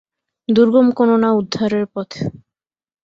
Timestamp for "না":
1.17-1.29